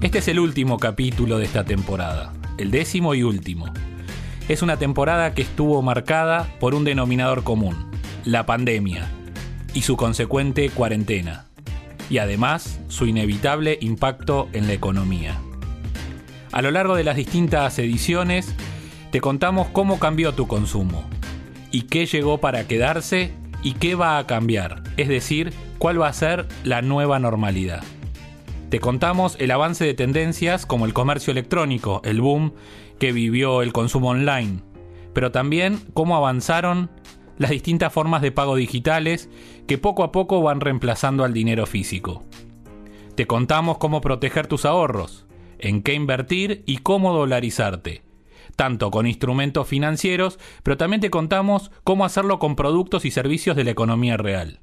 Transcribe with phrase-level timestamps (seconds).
[0.00, 3.66] Este es el último capítulo de esta temporada, el décimo y último.
[4.48, 7.90] Es una temporada que estuvo marcada por un denominador común,
[8.24, 9.10] la pandemia,
[9.74, 11.46] y su consecuente cuarentena,
[12.08, 15.36] y además su inevitable impacto en la economía.
[16.52, 18.54] A lo largo de las distintas ediciones,
[19.10, 21.02] te contamos cómo cambió tu consumo,
[21.72, 23.32] y qué llegó para quedarse
[23.64, 27.82] y qué va a cambiar, es decir, cuál va a ser la nueva normalidad.
[28.70, 32.52] Te contamos el avance de tendencias como el comercio electrónico, el boom
[32.98, 34.60] que vivió el consumo online,
[35.14, 36.90] pero también cómo avanzaron
[37.38, 39.30] las distintas formas de pago digitales
[39.66, 42.24] que poco a poco van reemplazando al dinero físico.
[43.14, 45.26] Te contamos cómo proteger tus ahorros,
[45.58, 48.02] en qué invertir y cómo dolarizarte,
[48.54, 53.64] tanto con instrumentos financieros, pero también te contamos cómo hacerlo con productos y servicios de
[53.64, 54.60] la economía real.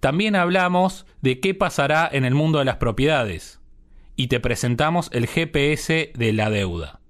[0.00, 3.60] También hablamos de qué pasará en el mundo de las propiedades
[4.14, 7.00] y te presentamos el GPS de la deuda.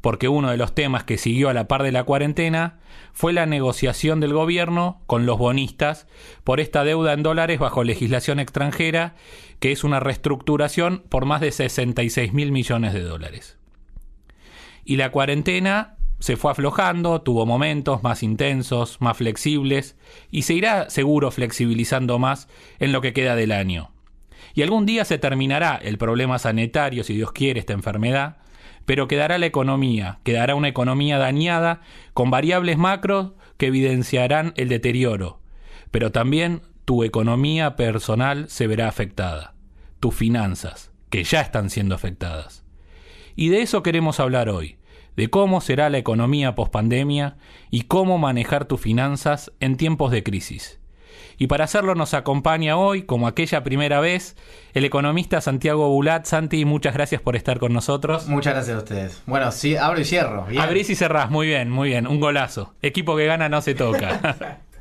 [0.00, 2.80] Porque uno de los temas que siguió a la par de la cuarentena
[3.12, 6.08] fue la negociación del gobierno con los bonistas
[6.42, 9.14] por esta deuda en dólares bajo legislación extranjera,
[9.60, 13.58] que es una reestructuración por más de 66 mil millones de dólares.
[14.84, 19.96] Y la cuarentena se fue aflojando, tuvo momentos más intensos, más flexibles,
[20.30, 22.46] y se irá seguro flexibilizando más
[22.78, 23.90] en lo que queda del año.
[24.54, 28.36] Y algún día se terminará el problema sanitario, si Dios quiere, esta enfermedad,
[28.86, 31.80] pero quedará la economía, quedará una economía dañada
[32.14, 35.40] con variables macro que evidenciarán el deterioro,
[35.90, 39.54] pero también tu economía personal se verá afectada,
[39.98, 42.64] tus finanzas, que ya están siendo afectadas.
[43.34, 44.76] Y de eso queremos hablar hoy
[45.16, 47.36] de cómo será la economía pospandemia
[47.70, 50.78] y cómo manejar tus finanzas en tiempos de crisis.
[51.38, 54.36] Y para hacerlo nos acompaña hoy, como aquella primera vez,
[54.74, 56.24] el economista Santiago Bulat.
[56.24, 58.28] Santi, muchas gracias por estar con nosotros.
[58.28, 59.22] Muchas gracias a ustedes.
[59.26, 60.44] Bueno, sí, abro y cierro.
[60.46, 60.62] Bien.
[60.62, 62.06] Abrís y cerrás, muy bien, muy bien.
[62.06, 62.74] Un golazo.
[62.82, 64.60] Equipo que gana no se toca.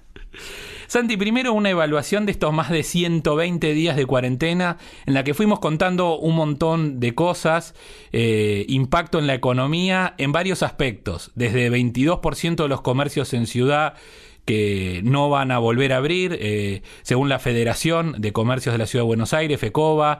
[0.91, 4.75] Santi, primero una evaluación de estos más de 120 días de cuarentena
[5.06, 7.75] en la que fuimos contando un montón de cosas,
[8.12, 13.94] eh, impacto en la economía en varios aspectos, desde 22% de los comercios en ciudad
[14.44, 18.85] que no van a volver a abrir, eh, según la Federación de Comercios de la
[18.85, 20.19] Ciudad de Buenos Aires, FECOBA,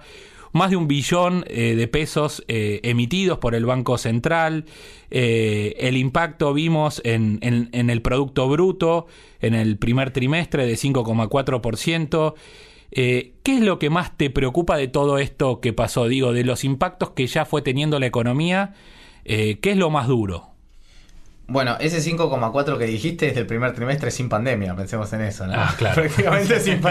[0.52, 4.66] más de un billón eh, de pesos eh, emitidos por el Banco Central.
[5.10, 9.08] Eh, el impacto vimos en, en, el Producto Bruto
[9.42, 12.34] en el primer trimestre de 5,4%.
[12.94, 16.08] ¿Qué es lo que más te preocupa de todo esto que pasó?
[16.08, 18.74] Digo, de los impactos que ya fue teniendo la economía,
[19.24, 20.52] ¿qué es lo más duro?
[21.52, 25.54] Bueno, ese 5,4 que dijiste es del primer trimestre sin pandemia, pensemos en eso, ¿no?
[25.56, 25.96] Ah, claro.
[26.02, 26.82] Prácticamente sin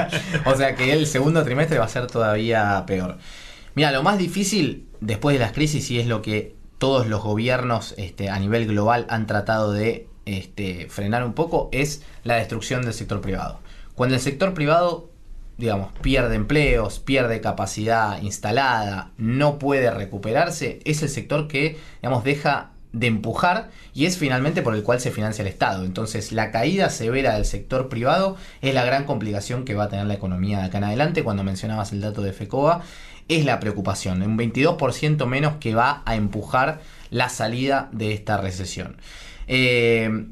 [0.44, 3.16] O sea que el segundo trimestre va a ser todavía peor.
[3.75, 7.94] Mira, lo más difícil después de las crisis, y es lo que todos los gobiernos
[7.98, 12.94] este, a nivel global han tratado de este, frenar un poco, es la destrucción del
[12.94, 13.60] sector privado.
[13.94, 15.10] Cuando el sector privado,
[15.59, 22.72] digamos, pierde empleos, pierde capacidad instalada, no puede recuperarse, es el sector que, digamos, deja
[22.92, 25.84] de empujar y es finalmente por el cual se financia el Estado.
[25.84, 30.06] Entonces la caída severa del sector privado es la gran complicación que va a tener
[30.06, 31.22] la economía de acá en adelante.
[31.22, 32.82] Cuando mencionabas el dato de FECOA,
[33.30, 36.80] es la preocupación, un 22% menos que va a empujar
[37.10, 38.96] la salida de esta recesión.
[39.46, 40.26] Eh,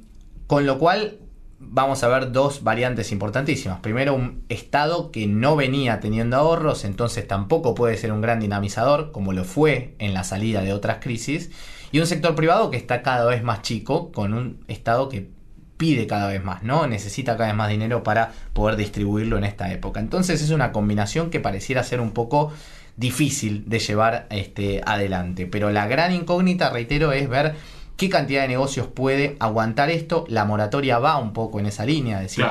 [0.47, 1.19] con lo cual
[1.61, 3.81] vamos a ver dos variantes importantísimas.
[3.81, 9.13] Primero, un Estado que no venía teniendo ahorros, entonces tampoco puede ser un gran dinamizador,
[9.13, 11.51] como lo fue en la salida de otras crisis.
[11.91, 15.31] Y un sector privado que está cada vez más chico, con un Estado que
[15.77, 16.87] pide cada vez más, ¿no?
[16.87, 20.01] Necesita cada vez más dinero para poder distribuirlo en esta época.
[20.01, 22.53] Entonces es una combinación que pareciera ser un poco
[22.99, 25.47] difícil de llevar este, adelante.
[25.47, 27.55] Pero la gran incógnita, reitero, es ver
[27.97, 30.25] qué cantidad de negocios puede aguantar esto.
[30.29, 32.45] La moratoria va un poco en esa línea, decir,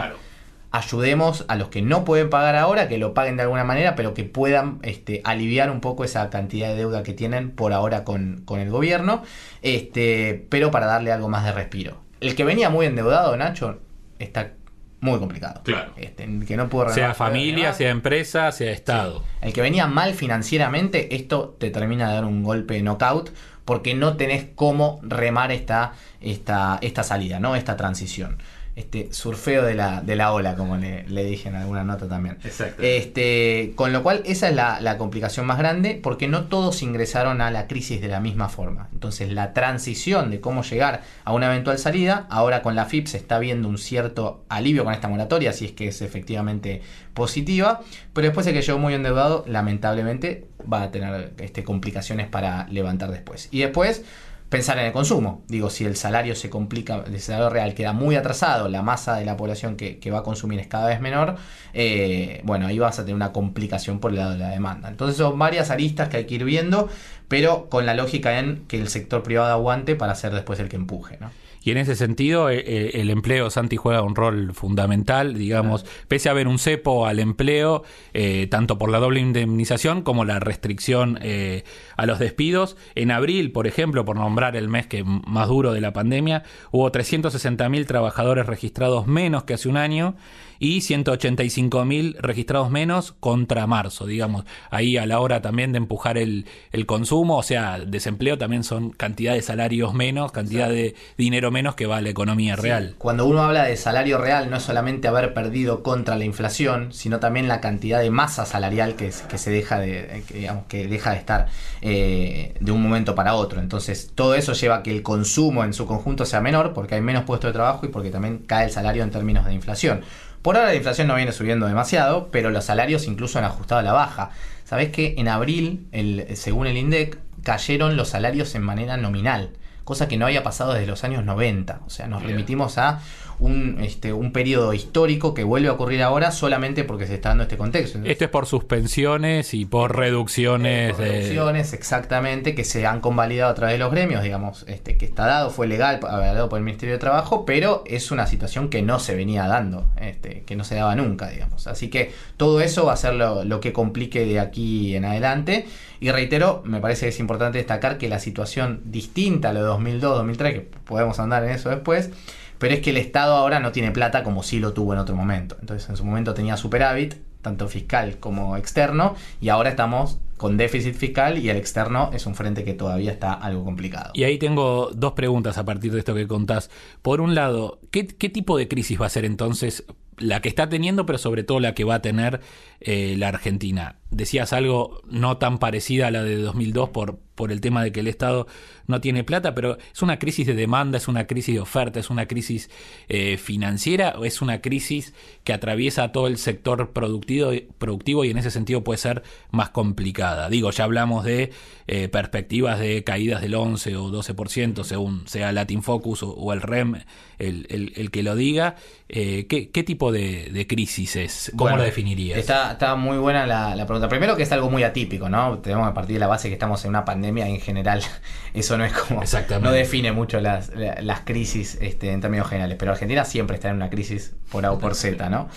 [0.72, 4.14] ayudemos a los que no pueden pagar ahora, que lo paguen de alguna manera, pero
[4.14, 8.46] que puedan este, aliviar un poco esa cantidad de deuda que tienen por ahora con,
[8.50, 9.24] el gobierno,
[9.62, 11.98] este, pero para darle algo más de respiro.
[12.22, 13.80] El que venía muy endeudado, Nacho,
[14.18, 14.54] está
[15.00, 15.62] muy complicado.
[15.64, 15.94] Claro.
[15.98, 19.24] Este, que no pudo sea familia, sea empresa, sea Estado.
[19.42, 23.32] El que venía mal financieramente, esto te termina de dar un golpe de knockout
[23.66, 27.56] porque no tenés cómo remar esta, esta, esta salida, ¿no?
[27.56, 28.38] Esta transición.
[28.78, 32.38] Este surfeo de la, de la ola, como le, le dije en alguna nota también.
[32.44, 32.84] Exacto.
[32.84, 37.42] Este, con lo cual, esa es la, la complicación más grande, porque no todos ingresaron
[37.42, 38.88] a la crisis de la misma forma.
[38.94, 43.18] Entonces, la transición de cómo llegar a una eventual salida, ahora con la FIP se
[43.18, 46.82] está viendo un cierto alivio con esta moratoria, si es que es efectivamente
[47.16, 47.82] positiva,
[48.14, 53.10] pero después el que llegó muy endeudado, lamentablemente, va a tener este, complicaciones para levantar
[53.10, 53.50] después.
[53.52, 54.04] Y después,
[54.50, 55.44] pensar en el consumo.
[55.48, 59.26] Digo, si el salario se complica, el salario real queda muy atrasado, la masa de
[59.26, 61.36] la población que, va a consumir es cada vez menor,
[61.74, 64.88] eh, bueno, ahí vas a tener una complicación por el lado de la demanda.
[64.90, 66.90] Entonces son varias aristas que hay que ir viendo,
[67.28, 70.78] pero con la lógica en que el sector privado aguante para ser después el que
[70.78, 71.30] empuje, ¿no?
[71.68, 76.30] Y en ese sentido, eh, eh, el empleo, Santi, juega un rol fundamental, digamos, pese
[76.30, 77.84] a haber un cepo al empleo,
[78.14, 81.66] eh, tanto por la doble indemnización como la restricción eh,
[81.98, 82.78] a los despidos.
[82.96, 86.90] En abril, por ejemplo, por nombrar el mes que más duro de la pandemia, hubo
[86.90, 90.16] 360.000 trabajadores registrados menos que hace un año
[90.60, 94.46] y 185.000 registrados menos contra marzo, digamos.
[94.70, 98.92] Ahí a la hora también de empujar el, el consumo, o sea, desempleo también son
[98.92, 102.96] cantidad de salarios menos, cantidad de dinero menos que va a la economía real.
[102.98, 107.20] Cuando uno habla de salario real, no es solamente haber perdido contra la inflación, sino
[107.20, 111.12] también la cantidad de masa salarial que, que se deja de, que, digamos, que deja
[111.12, 111.48] de estar
[111.82, 113.60] eh, de un momento para otro.
[113.60, 117.02] Entonces, todo eso lleva a que el consumo en su conjunto sea menor, porque hay
[117.02, 120.02] menos puestos de trabajo y porque también cae el salario en términos de inflación.
[120.48, 123.84] Por ahora la inflación no viene subiendo demasiado, pero los salarios incluso han ajustado a
[123.84, 124.30] la baja.
[124.64, 129.50] Sabés que en abril, el, según el INDEC, cayeron los salarios en manera nominal,
[129.84, 131.82] cosa que no había pasado desde los años 90.
[131.86, 132.32] O sea, nos Bien.
[132.32, 133.02] remitimos a
[133.40, 137.44] un, este, un periodo histórico que vuelve a ocurrir ahora solamente porque se está dando
[137.44, 138.00] este contexto.
[138.04, 140.98] Esto es por suspensiones y por reducciones.
[140.98, 145.06] de- Reducciones, exactamente, que se han convalidado a través de los gremios, digamos, este, que
[145.06, 148.82] está dado, fue legal, avalado por el Ministerio de Trabajo, pero es una situación que
[148.82, 151.68] no se venía dando, este, que no se daba nunca, digamos.
[151.68, 155.66] Así que todo eso va a ser lo, lo que complique de aquí en adelante.
[156.00, 159.70] Y reitero, me parece que es importante destacar que la situación distinta a lo de
[160.00, 162.12] 2002-2003, que podemos andar en eso después,
[162.60, 165.16] pero es que el Estado ahora no tiene plata como sí lo tuvo en otro
[165.16, 165.58] momento.
[165.60, 170.96] Entonces, en su momento tenía superávit, tanto fiscal como externo, y ahora estamos con déficit
[170.96, 174.12] fiscal y el externo es un frente que todavía está algo complicado.
[174.14, 176.70] Y ahí tengo dos preguntas a partir de esto que contás.
[177.02, 179.86] Por un lado, ¿qué, tipo de crisis va a ser entonces
[180.18, 182.42] la que está teniendo, pero sobre todo la que va a tener
[182.82, 183.98] eh, la Argentina?
[184.10, 188.00] Decías algo no tan parecida a la de 2002 por, por el tema de que
[188.00, 188.48] el Estado
[188.88, 192.10] no tiene plata, pero ¿es una crisis de demanda, es una crisis de oferta, es
[192.10, 192.70] una crisis
[193.10, 195.14] eh, financiera o es una crisis
[195.44, 199.70] que atraviesa a todo el sector productivo, productivo y en ese sentido puede ser más
[199.70, 200.50] complicada?
[200.50, 201.52] Digo, ya hablamos de
[201.88, 206.96] eh, perspectivas de caídas del 11 o 12%, según sea Latin Focus o, el REM
[207.40, 208.76] el- el que lo diga.
[209.10, 211.50] Eh, ¿qué, qué tipo de, de crisis es?
[211.52, 212.38] ¿Cómo Bueno, lo definirías?
[212.38, 214.10] Está, está muy buena la, la pregunta.
[214.10, 215.60] Primero que es algo muy atípico, ¿no?
[215.60, 218.02] Tenemos que partir de la base que estamos en una pandemia y en general
[218.54, 219.22] eso no es como...
[219.22, 219.68] Exactamente.
[219.70, 223.70] No define mucho las, la- las crisis este, en términos generales, pero Argentina siempre está
[223.70, 225.48] en una crisis por A o por Z, ¿no?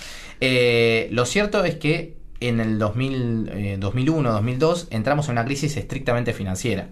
[0.41, 5.77] Eh, lo cierto es que en el 2000, eh, 2001, 2002 entramos en una crisis
[5.77, 6.89] estrictamente financiera.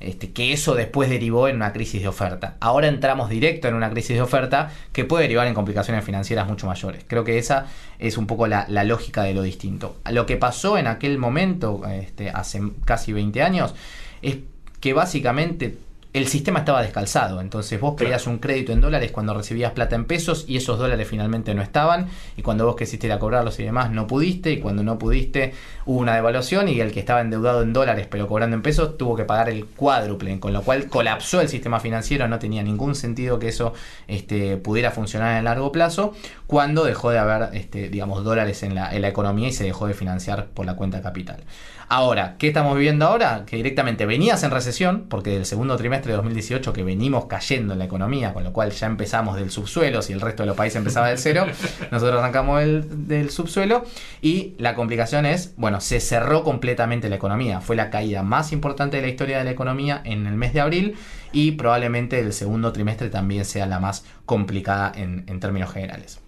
[0.00, 2.56] Este, que eso después derivó en una crisis de oferta.
[2.60, 6.66] Ahora entramos directo en una crisis de oferta que puede derivar en complicaciones financieras mucho
[6.66, 7.04] mayores.
[7.06, 7.66] Creo que esa
[7.98, 9.96] es un poco la, lógica de lo distinto.
[10.10, 13.74] Lo que pasó en aquel momento, este, hace casi 20 años,
[14.22, 14.38] es
[14.80, 15.76] que básicamente
[16.12, 17.40] el sistema estaba descalzado.
[17.40, 21.06] Entonces vos pedías un crédito en dólares cuando recibías plata en pesos y esos dólares
[21.08, 22.08] finalmente no estaban.
[22.36, 24.50] Y cuando vos quisiste ir a cobrarlos y demás no pudiste.
[24.50, 25.54] Y cuando no pudiste
[25.86, 29.14] hubo una devaluación y el que estaba endeudado en dólares pero cobrando en pesos tuvo
[29.14, 30.40] que pagar el cuádruple.
[30.40, 32.26] Con lo cual colapsó el sistema financiero.
[32.26, 33.72] No tenía ningún sentido que eso
[34.08, 36.14] este, pudiera funcionar en largo plazo.
[36.48, 39.86] Cuando dejó de haber, este, digamos, dólares en la, en la economía y se dejó
[39.86, 41.44] de financiar por la cuenta capital.
[41.92, 43.42] Ahora, ¿qué estamos viviendo ahora?
[43.44, 47.80] Que directamente venías en recesión, porque del segundo trimestre de 2018 que venimos cayendo en
[47.80, 50.76] la economía, con lo cual ya empezamos del subsuelo, si el resto de los países
[50.76, 51.46] empezaba del cero,
[51.90, 53.84] nosotros arrancamos del, del subsuelo,
[54.22, 58.98] y la complicación es, bueno, se cerró completamente la economía, fue la caída más importante
[58.98, 60.94] de la historia de la economía en el mes de abril,
[61.32, 66.20] y probablemente el segundo trimestre también sea la más complicada en, en términos generales.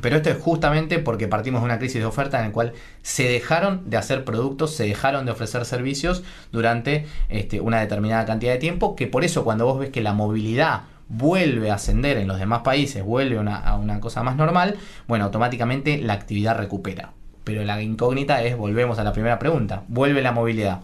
[0.00, 3.24] Pero esto es justamente porque partimos de una crisis de oferta en la cual se
[3.28, 8.58] dejaron de hacer productos, se dejaron de ofrecer servicios durante este, una determinada cantidad de
[8.58, 12.38] tiempo, que por eso cuando vos ves que la movilidad vuelve a ascender en los
[12.38, 14.76] demás países, vuelve a una cosa más normal,
[15.06, 17.12] bueno, automáticamente la actividad recupera.
[17.44, 20.80] Pero la incógnita es, volvemos a la primera pregunta, vuelve la movilidad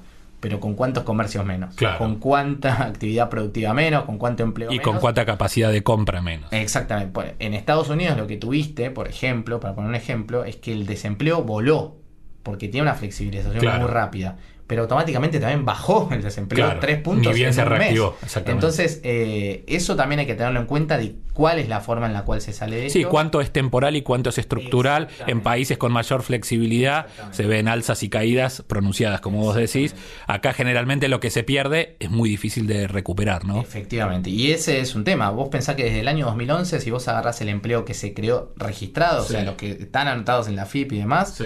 [0.49, 1.99] pero con cuántos comercios menos, Claro.
[1.99, 4.85] con cuánta actividad productiva menos, con cuánto empleo Y menos.
[4.85, 6.53] con cuánta capacidad de compra menos.
[6.53, 7.35] Exactamente.
[7.39, 10.87] En Estados Unidos lo que tuviste, por ejemplo, para poner un ejemplo, es que el
[10.87, 11.97] desempleo voló,
[12.43, 13.81] porque tiene una flexibilización Claro.
[13.83, 14.37] muy rápida.
[14.67, 16.81] Pero automáticamente también bajó el desempleo Claro.
[16.81, 17.33] tres puntos.
[17.33, 17.79] Ni bien en se un mes.
[17.81, 18.51] reactivó, exactamente.
[18.53, 22.15] Entonces, eh, eso también hay que tenerlo en cuenta de cuál es la forma en
[22.15, 23.11] la cual se sale de Sí, esto.
[23.11, 25.09] cuánto es temporal y cuánto es estructural.
[25.27, 29.95] En países con mayor flexibilidad se ven alzas y caídas pronunciadas, como vos decís.
[30.27, 33.61] Acá generalmente lo que se pierde es muy difícil de recuperar, ¿no?
[33.61, 35.29] Efectivamente, y ese es un tema.
[35.29, 38.53] Vos pensás que desde el año 2011, si vos agarrás el empleo que se creó
[38.57, 39.33] registrado, o Sí.
[39.35, 41.43] sea, los que están anotados en la FIP y demás,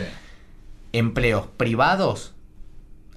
[0.93, 2.35] empleos privados,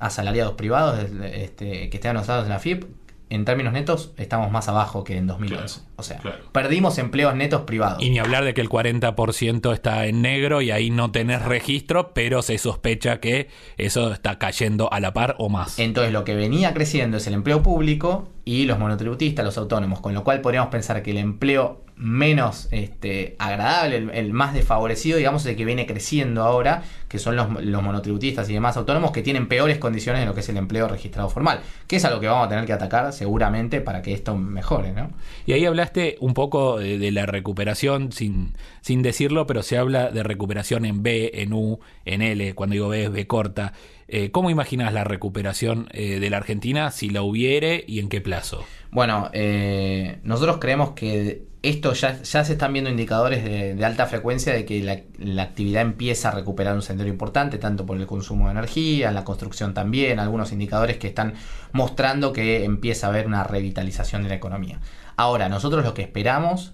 [0.02, 1.00] asalariados privados
[1.34, 2.84] este, que estén anotados en la FIP,
[3.32, 5.80] en términos netos estamos más abajo que en 2011.
[5.80, 6.38] Claro, o sea, claro.
[6.52, 8.04] perdimos empleos netos privados.
[8.04, 12.14] Y ni hablar de que el 40% está en negro y ahí no tenés registro,
[12.14, 15.80] pero se sospecha que eso está cayendo a la par o más.
[15.80, 20.14] Entonces lo que venía creciendo es el empleo público y los monotributistas, los autónomos, con
[20.14, 25.44] lo cual podríamos pensar que el empleo menos este, agradable, el, el más desfavorecido, digamos,
[25.44, 29.22] es el que viene creciendo ahora, que son los, los monotributistas y demás autónomos que
[29.22, 32.26] tienen peores condiciones de lo que es el empleo registrado formal, que es algo que
[32.26, 35.12] vamos a tener que atacar seguramente para que esto mejore, ¿no?
[35.46, 40.10] Y ahí hablaste un poco de, de la recuperación, sin, sin decirlo, pero se habla
[40.10, 43.74] de recuperación en B, en U, en L, cuando digo B es B corta.
[44.08, 48.22] Eh, ¿Cómo imaginas la recuperación eh, de la Argentina si la hubiere y en qué
[48.22, 48.66] plazo?
[48.90, 54.66] Bueno, eh, nosotros creemos que esto ya, se están viendo indicadores de, alta frecuencia de
[54.66, 54.82] que
[55.20, 59.24] la, actividad empieza a recuperar un sendero importante, tanto por el consumo de energía, la
[59.24, 61.36] construcción también, algunos indicadores que están
[61.72, 64.80] mostrando que empieza a haber una revitalización de la economía.
[65.18, 66.74] Ahora, nosotros lo que esperamos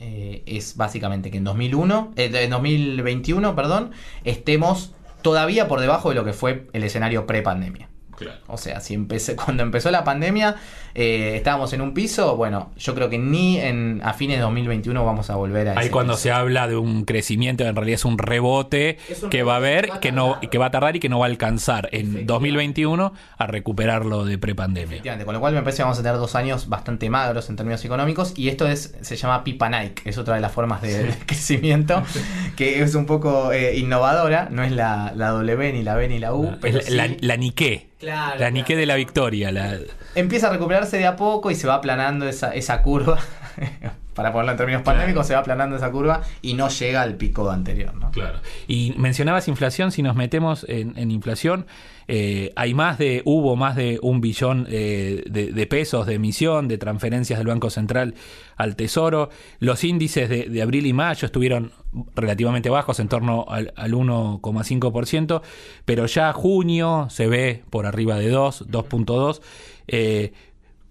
[0.00, 3.92] eh, es básicamente que en 2001, eh, en 2021, perdón,
[4.24, 7.88] estemos todavía por debajo de lo que fue el escenario pre-pandemia.
[8.46, 10.56] O sea, si empecé, cuando empezó la pandemia
[10.94, 15.04] eh, estábamos en un piso, bueno, yo creo que ni en, a fines de 2021
[15.04, 16.22] vamos a volver a Ahí ese cuando piso.
[16.24, 19.56] se habla de un crecimiento, en realidad es un rebote Es un que va a
[19.58, 20.50] haber, que va a que no, tardar.
[20.50, 22.26] que va a tardar y que no va a alcanzar en Efectivamente.
[22.32, 24.86] 2021 a recuperarlo de prepandemia.
[24.94, 27.56] Efectivamente, con lo cual me parece que vamos a tener dos años bastante magros en
[27.56, 31.04] términos económicos y esto es se llama pipa Nike, es otra de las formas de,
[31.04, 32.02] de crecimiento
[32.56, 36.18] que es un poco eh, innovadora, no es la, la W ni la B ni
[36.18, 37.88] la U, pero Es la, sí- la, la Nikkei.
[37.98, 38.76] Claro, la claro.
[38.76, 39.50] de la victoria.
[39.50, 39.78] La,
[40.14, 43.18] empieza a recuperarse de a poco y se va aplanando esa, esa curva.
[44.18, 47.48] Para ponerlo en términos pandémicos, se va aplanando esa curva y no llega al pico
[47.48, 47.94] anterior.
[47.94, 48.10] ¿no?
[48.10, 48.40] Claro.
[48.66, 51.66] Y mencionabas inflación, si nos metemos en, en inflación,
[52.08, 56.66] eh, hay más de, hubo más de un billón eh, de, de pesos de emisión,
[56.66, 58.14] de transferencias del Banco Central
[58.56, 59.30] al Tesoro.
[59.60, 61.70] Los índices de, de abril y mayo estuvieron
[62.16, 65.42] relativamente bajos, en torno al, al 1,5%,
[65.84, 69.40] pero ya junio se ve por arriba de 2, 2.2.
[69.90, 70.32] Eh,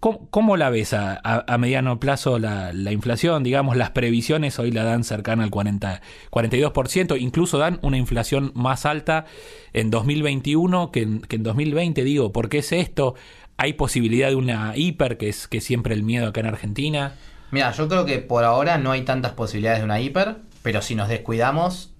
[0.07, 3.43] ¿Cómo, cómo la ves a, a- a mediano plazo la, la inflación?
[3.43, 8.85] Digamos, las previsiones hoy la dan cercana al 40, 42%, incluso dan una inflación más
[8.85, 9.25] alta
[9.73, 12.05] en 2021 que en, que en 2020.
[12.05, 13.15] Digo, ¿por qué es esto?
[13.57, 17.13] ¿Hay posibilidad de una hiper, que es, que es siempre el miedo acá en Argentina?
[17.51, 20.95] Mira, yo creo que por ahora no hay tantas posibilidades de una hiper, pero si
[20.95, 21.91] nos descuidamos,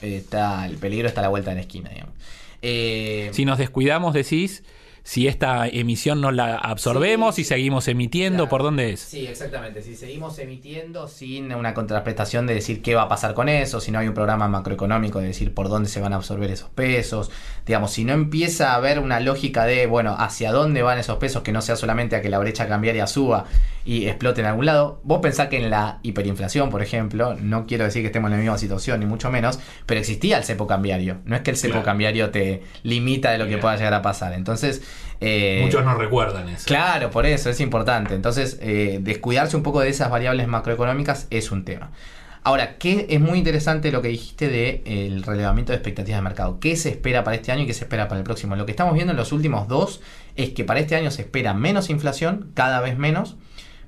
[0.00, 2.14] eh, está, el peligro está a la vuelta de la esquina, digamos.
[2.62, 4.64] Eh, Si nos descuidamos, decís,
[5.06, 8.48] si esta emisión no la absorbemos Sí, y seguimos emitiendo, claro.
[8.48, 8.98] ¿por dónde es?
[8.98, 9.80] Sí, exactamente.
[9.80, 13.92] Si seguimos emitiendo sin una contraprestación de decir qué va a pasar con eso, si
[13.92, 17.30] no hay un programa macroeconómico de decir por dónde se van a absorber esos pesos,
[17.64, 21.44] digamos, si no empieza a haber una lógica de, bueno, hacia dónde van esos pesos,
[21.44, 23.44] que no sea solamente a que la brecha cambiaria suba
[23.86, 27.84] y explote en algún lado, vos pensás que en la hiperinflación, por ejemplo, no quiero
[27.84, 31.18] decir que estemos en la misma situación, ni mucho menos, pero existía el cepo cambiario.
[31.24, 31.84] No es que el cepo Claro.
[31.84, 34.32] cambiario te limita de lo que pueda llegar a pasar.
[34.32, 34.82] Entonces,
[35.20, 36.64] eh, no recuerdan eso.
[36.66, 38.14] Claro, por eso es importante.
[38.16, 41.92] Entonces, eh, descuidarse un poco de esas variables macroeconómicas es un tema.
[42.42, 46.60] Ahora, ¿qué es muy interesante lo que dijiste del el relevamiento de expectativas de mercado?
[46.60, 48.54] ¿Qué se espera para este año y qué se espera para el próximo?
[48.56, 50.00] Lo que estamos viendo en los últimos dos
[50.36, 53.36] es que para este año se espera menos inflación, cada vez menos,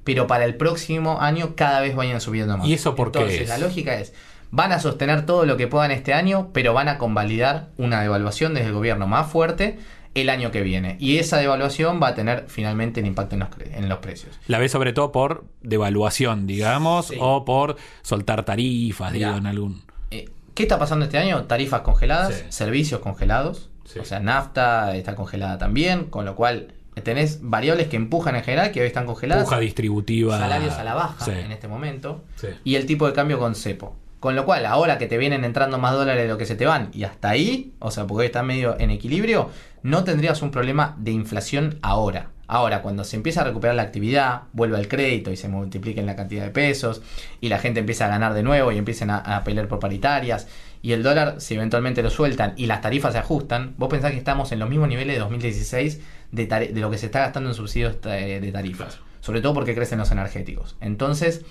[0.08, 2.66] pero para el próximo año cada vez vayan subiendo más.
[2.66, 3.48] ¿Y eso por qué Entonces, es?
[3.50, 4.14] la lógica es,
[4.50, 8.54] van a sostener todo lo que puedan este año, pero van a convalidar una devaluación
[8.54, 9.78] desde el gobierno más fuerte
[10.14, 10.96] el año que viene.
[10.98, 14.34] Y esa devaluación va a tener finalmente el impacto en los, en los precios.
[14.46, 17.16] La ves sobre todo por devaluación, digamos, Sí.
[17.20, 19.38] o por soltar tarifas, digo, Mirá.
[19.38, 19.82] en algún...
[20.10, 21.44] Eh, ¿Qué está pasando este año?
[21.44, 22.44] Tarifas congeladas, Sí.
[22.48, 23.68] servicios congelados.
[23.84, 23.98] Sí.
[24.00, 28.70] O sea, nafta está congelada también, con lo cual tenés variables que empujan en general,
[28.72, 29.44] que hoy están congeladas.
[29.44, 30.38] Puja distributiva.
[30.38, 31.30] Salarios a la baja Sí.
[31.32, 32.24] en este momento.
[32.36, 32.48] Sí.
[32.64, 33.96] Y el tipo de cambio con cepo.
[34.20, 36.66] Con lo cual, ahora que te vienen entrando más dólares de lo que se te
[36.66, 39.50] van y hasta ahí, o sea, porque hoy está medio en equilibrio,
[39.84, 42.30] no tendrías un problema de inflación ahora.
[42.48, 46.16] Ahora, cuando se empieza a recuperar la actividad, vuelve el crédito y se multipliquen la
[46.16, 47.02] cantidad de pesos
[47.40, 50.48] y la gente empieza a ganar de nuevo y empiecen a, a pelear por paritarias
[50.82, 54.16] y el dólar, si eventualmente lo sueltan y las tarifas se ajustan, vos pensás que
[54.16, 56.00] estamos en los mismos niveles de 2016
[56.32, 58.98] de, lo que se está gastando en subsidios eh, de tarifas.
[59.20, 60.76] Sobre todo porque crecen los energéticos.
[60.80, 61.44] Entonces,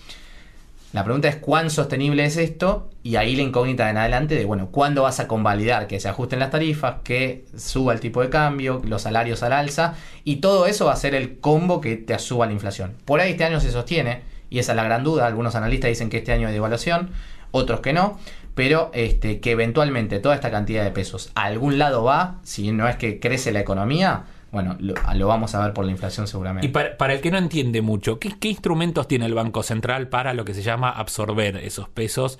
[0.93, 4.45] la pregunta es cuán sostenible es esto y ahí la incógnita de en adelante de,
[4.45, 8.29] bueno, ¿cuándo vas a convalidar que se ajusten las tarifas, que suba el tipo de
[8.29, 9.95] cambio, los salarios al alza?
[10.23, 12.95] Y todo eso va a ser el combo que te suba la inflación.
[13.03, 15.27] Por ahí este año se sostiene y esa es la gran duda.
[15.27, 17.09] Algunos analistas dicen que este año hay devaluación,
[17.51, 18.17] otros que no.
[18.55, 22.87] Pero este, que eventualmente toda esta cantidad de pesos a algún lado va, si no
[22.87, 26.67] es que crece la economía, bueno, lo, lo vamos a ver por la inflación seguramente.
[26.67, 30.07] Y para, para el que no entiende mucho, ¿qué, qué instrumentos tiene el Banco Central
[30.07, 32.39] para lo que se llama absorber esos pesos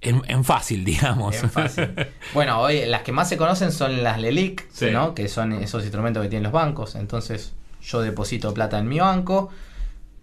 [0.00, 1.32] en, en fácil, digamos?
[1.32, 1.90] Bien fácil.
[2.34, 4.90] Bueno, hoy las que más se conocen son las LELIC, Sí.
[4.92, 5.14] ¿no?
[5.14, 6.94] que son esos instrumentos que tienen los bancos.
[6.94, 7.52] Entonces,
[7.82, 9.50] yo deposito plata en mi banco,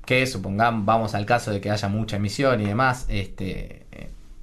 [0.05, 3.85] que supongamos, vamos al caso de que haya mucha emisión y demás, este,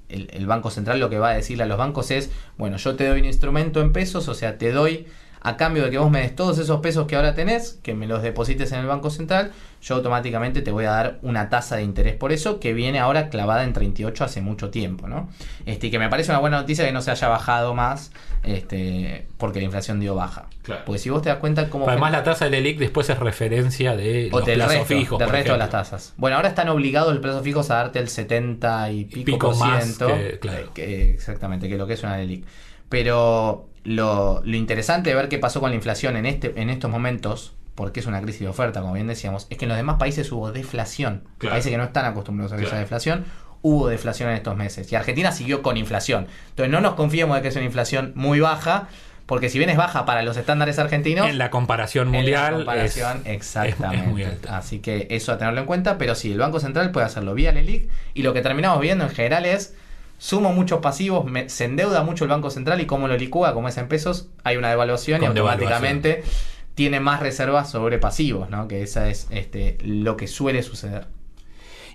[0.09, 2.95] el, el Banco Central lo que va a decirle a los bancos es, bueno, yo
[2.95, 5.07] te doy un instrumento en pesos, o sea, te doy
[5.47, 8.07] a cambio de que vos me des todos esos pesos que ahora tenés, que me
[8.07, 11.83] los deposites en el Banco Central, yo automáticamente te voy a dar una tasa de
[11.83, 15.29] interés por eso que viene ahora clavada en 38 hace mucho tiempo, ¿no?
[15.67, 18.11] Este, y que me parece una buena noticia que no se haya bajado más,
[18.43, 20.47] este, porque la inflación dio baja.
[20.63, 20.81] Claro.
[20.85, 21.87] Porque si vos te das cuenta cómo...
[21.87, 25.19] Además, la tasa del ELIC después es referencia de o los del plazos resto, fijos.
[25.19, 26.13] del por resto de las tasas.
[26.17, 29.57] Bueno, ahora están obligados el plazo fijos a darte el 70 y pico, pico por
[29.59, 30.07] más ciento.
[30.07, 30.73] que- claro.
[30.73, 32.45] que- exactamente, que lo que es una LELIC.
[32.89, 36.91] Pero lo, lo interesante de ver qué pasó con la inflación en, este, en estos
[36.91, 39.97] momentos, porque es una crisis de oferta, como bien decíamos, es que en los demás
[39.97, 41.23] países hubo deflación.
[41.37, 41.53] Claro.
[41.53, 43.25] Países que no están acostumbrados a esa deflación,
[43.61, 44.91] hubo deflación en estos meses.
[44.91, 46.27] Y Argentina siguió con inflación.
[46.49, 48.87] Entonces no nos confiemos de que es una inflación muy baja,
[49.25, 52.53] porque si bien es baja para los estándares argentinos, En la comparación en la mundial.
[52.57, 54.05] comparación, es- exactamente.
[54.05, 54.57] es muy alta.
[54.57, 57.51] Así que eso a tenerlo en cuenta, pero sí, el Banco Central puede hacerlo vía
[57.51, 59.75] LELIC y lo que terminamos viendo en general es
[60.17, 63.67] sumo muchos pasivos, me- se endeuda mucho el Banco Central y como lo licúa, como
[63.67, 66.23] es en pesos, hay una devaluación y automáticamente
[66.73, 68.67] tiene más reservas sobre pasivos, ¿no?
[68.67, 71.07] Que esa es este, lo que suele suceder.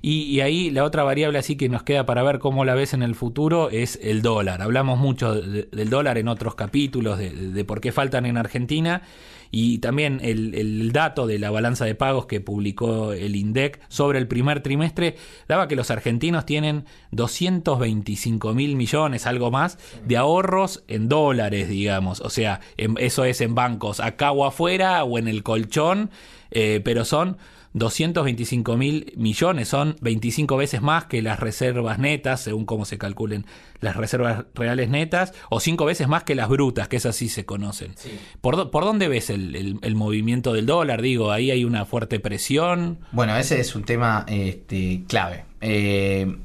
[0.02, 2.94] Y, y ahí la otra variable así que nos queda para ver cómo la ves
[2.94, 4.62] en el futuro es el dólar.
[4.62, 9.02] Hablamos mucho de- del dólar en otros capítulos, de, de por qué faltan en Argentina,
[9.50, 14.18] y también el, el dato de la balanza de pagos que publicó el INDEC sobre
[14.18, 15.16] el primer trimestre
[15.48, 22.20] daba que los argentinos tienen 225 mil millones, algo más, de ahorros en dólares, digamos.
[22.20, 26.10] O sea, en- eso es en bancos acá o afuera o en el colchón,
[26.50, 27.36] eh, pero son
[27.72, 33.46] 225 mil millones, son 25 veces más que las reservas netas, según cómo se calculen
[33.80, 37.44] las reservas reales netas, o 5 veces más que las brutas, que esas sí se
[37.46, 37.94] conocen.
[38.40, 41.00] ¿Por, dó- por dónde ves el, el- el movimiento del dólar?
[41.02, 42.98] Digo, ahí hay una fuerte presión.
[43.12, 45.44] Bueno, ese es un tema este, clave.
[45.60, 46.36] Eh,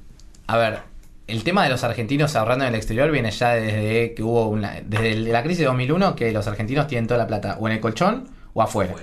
[0.47, 0.79] a ver,
[1.27, 4.81] el tema de los argentinos ahorrando en el exterior viene ya desde que hubo una,
[4.85, 7.79] desde la crisis de 2001 que los argentinos tienen toda la plata o en el
[7.79, 8.93] colchón o afuera.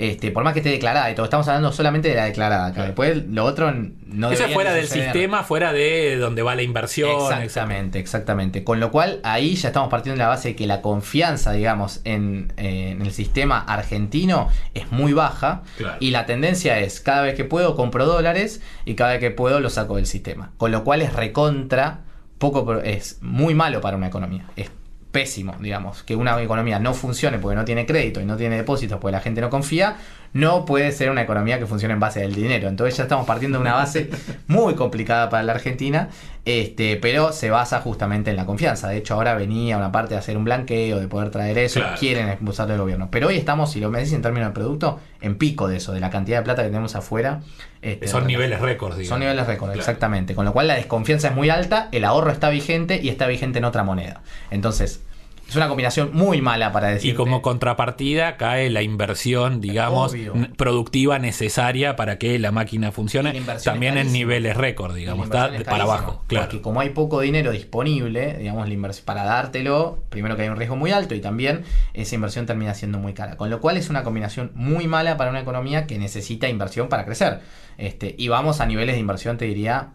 [0.00, 2.68] Este, por más que esté declarada y todo, estamos hablando solamente de la declarada.
[2.68, 2.84] acá.
[2.84, 3.70] Después lo otro
[4.06, 5.12] no Eso fuera del suceder.
[5.12, 7.10] sistema, fuera de donde va la inversión.
[7.10, 8.64] Exactamente, exactamente.
[8.64, 12.00] Con lo cual, ahí ya estamos partiendo de la base de que la confianza, digamos,
[12.04, 15.64] en, eh, en el sistema argentino es muy baja.
[15.76, 15.98] Claro.
[16.00, 19.60] Y la tendencia es, cada vez que puedo compro dólares y cada vez que puedo
[19.60, 20.52] los saco del sistema.
[20.56, 22.04] Con lo cual es recontra,
[22.38, 24.46] poco, es muy malo para una economía.
[24.56, 24.70] Es
[25.10, 28.98] pésimo, digamos, que una economía no funcione porque no tiene crédito y no tiene depósitos
[29.00, 29.96] porque la gente no confía,
[30.32, 32.68] no puede ser una economía que funcione en base del dinero.
[32.68, 34.10] Entonces ya estamos partiendo de una base
[34.46, 36.08] muy complicada para la Argentina,
[36.44, 38.88] este, pero se basa justamente en la confianza.
[38.88, 41.96] De hecho, ahora venía una parte de hacer un blanqueo, de poder traer eso, Claro.
[41.98, 43.08] quieren expulsarlo del gobierno.
[43.10, 45.92] Pero hoy estamos, si lo me decís en términos de producto, en pico de eso,
[45.92, 47.40] de la cantidad de plata que tenemos afuera.
[47.82, 49.08] este, Son niveles récords, digamos.
[49.08, 49.80] son niveles récord, Claro.
[49.80, 50.34] exactamente.
[50.34, 53.58] Con lo cual la desconfianza es muy alta, el ahorro está vigente y está vigente
[53.58, 54.22] en otra moneda.
[54.50, 55.02] Entonces,
[55.50, 57.12] es una combinación muy mala para decir.
[57.12, 60.14] Y como contrapartida cae la inversión, digamos,
[60.56, 65.64] productiva necesaria para que la máquina funcione, la también en niveles récord, digamos, está es
[65.64, 66.46] para abajo, claro.
[66.46, 70.56] Porque como hay poco dinero disponible, digamos, la inversión para dártelo, primero que hay un
[70.56, 73.36] riesgo muy alto y también esa inversión termina siendo muy cara.
[73.36, 77.04] Con lo cual es una combinación muy mala para una economía que necesita inversión para
[77.04, 77.40] crecer.
[77.76, 79.94] Este, y vamos a niveles de inversión, te diría,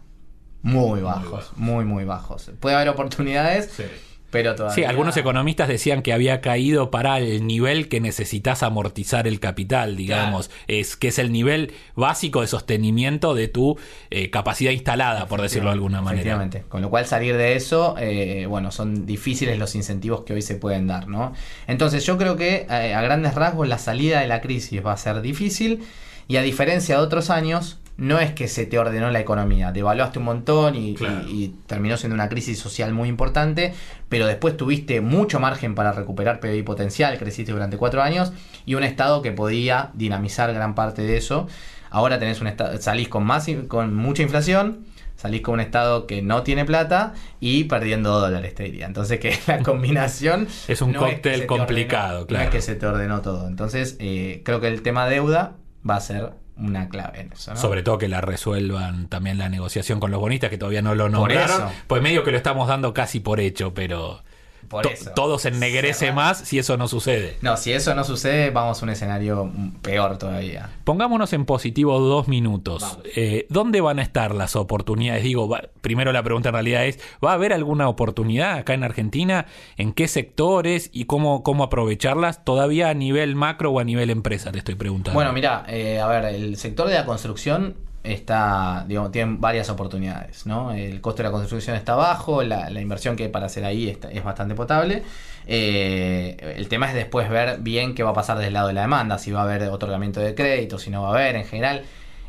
[0.60, 1.52] muy bajos, bajos.
[1.56, 2.50] muy, muy bajos.
[2.60, 3.84] Puede haber oportunidades, Sí.
[4.30, 4.74] Pero todavía...
[4.74, 9.96] Sí, algunos economistas decían que había caído para el nivel que necesitas amortizar el capital,
[9.96, 13.78] digamos, es que es el nivel básico de sostenimiento de tu
[14.10, 16.20] eh, capacidad instalada, por decirlo de alguna manera.
[16.20, 16.64] Efectivamente.
[16.68, 20.56] Con lo cual salir de eso, eh, bueno, son difíciles los incentivos que hoy se
[20.56, 21.32] pueden dar, ¿no?
[21.66, 24.96] Entonces yo creo que eh, a grandes rasgos la salida de la crisis va a
[24.96, 25.82] ser difícil
[26.28, 30.18] y a diferencia de otros años, no es que se te ordenó la economía, devaluaste
[30.18, 31.26] un montón y, Claro.
[31.28, 33.72] y- y terminó siendo una crisis social muy importante,
[34.08, 38.32] pero después tuviste mucho margen para recuperar PBI potencial, creciste durante cuatro años
[38.66, 41.48] y un Estado que podía dinamizar gran parte de eso.
[41.90, 46.20] Ahora tenés un estado, salís con, más, con mucha inflación, salís con un Estado que
[46.20, 48.84] no tiene plata y perdiendo dólares, te diría.
[48.86, 50.48] Entonces que la combinación...
[50.68, 52.44] Es un cóctel complicado, ordenó, claro.
[52.44, 53.48] No es que se te ordenó todo.
[53.48, 55.54] Entonces eh, creo que el tema deuda
[55.88, 57.52] va a ser una clave en eso.
[57.54, 57.60] ¿no?
[57.60, 61.04] Sobre todo que la resuelvan también la negociación con los bonistas, que todavía no lo
[61.04, 61.50] Por nombraron.
[61.68, 61.70] eso.
[61.86, 64.22] Pues medio que lo estamos dando casi por hecho, pero
[64.68, 65.10] Por to- eso.
[65.14, 67.36] todo se ennegrece más si eso no sucede.
[67.42, 69.50] No, si eso no sucede, vamos a un escenario
[69.82, 70.70] peor todavía.
[70.84, 72.98] Pongámonos en positivo dos minutos.
[73.16, 75.22] Eh, ¿Dónde van a estar las oportunidades?
[75.22, 78.84] Digo, va- primero la pregunta en realidad es, ¿va a haber alguna oportunidad acá en
[78.84, 79.46] Argentina?
[79.76, 82.44] ¿En qué sectores y cómo, cómo aprovecharlas?
[82.44, 85.14] Todavía a nivel macro o a nivel empresa, te estoy preguntando.
[85.16, 87.76] Bueno, mira, eh, a ver, el sector de la construcción
[88.12, 90.72] está, digamos, tiene varias oportunidades, ¿no?
[90.72, 94.10] El costo de la construcción está bajo, la, inversión que hay para hacer ahí está-
[94.10, 95.02] es bastante potable.
[95.46, 98.82] Eh, el tema es después ver bien qué va a pasar del lado de la
[98.82, 101.82] demanda, si va a haber otorgamiento de crédito, si no va a haber, en general.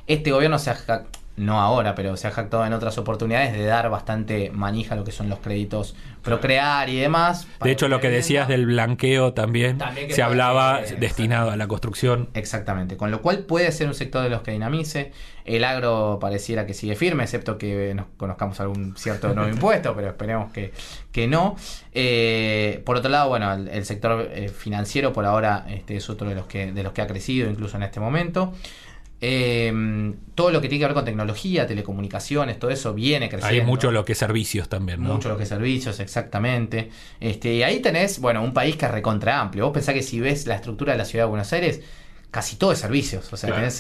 [0.08, 1.04] Este gobierno se ha,
[1.38, 5.04] no ahora, pero se ha jactado en otras oportunidades de dar bastante manija a lo
[5.04, 7.48] que son los créditos procrear y demás.
[7.64, 12.30] de hecho, lo que decías del blanqueo también, se hablaba destinado a la construcción.
[12.34, 15.12] Exactamente, con lo cual puede ser un sector de los que dinamice.
[15.46, 20.10] El agro pareciera que sigue firme, excepto que nos conozcamos algún cierto nuevo impuesto, pero
[20.10, 20.74] esperemos que,
[21.14, 21.56] que no.
[21.94, 26.28] Eh, por otro lado, bueno, el, el sector eh, financiero por ahora este, es otro
[26.28, 28.54] de los que de los que ha crecido incluso en este momento.
[29.20, 33.62] Eh, todo lo que tiene que ver con tecnología, telecomunicaciones, todo eso viene creciendo.
[33.62, 35.14] Hay mucho lo que es servicios también, ¿no?
[35.14, 36.92] Mucho lo que es servicios, exactamente.
[37.20, 39.66] Este, y ahí tenés, bueno, un país que es recontra amplio.
[39.66, 41.82] Vos pensás que si ves la estructura de la ciudad de Buenos Aires,
[42.32, 43.32] casi todo es servicios.
[43.34, 43.62] O sea, Claro.
[43.62, 43.76] tenés